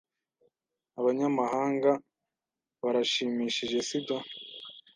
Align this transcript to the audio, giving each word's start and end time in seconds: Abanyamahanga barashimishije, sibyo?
Abanyamahanga 0.99 1.91
barashimishije, 2.83 3.77
sibyo? 3.87 4.17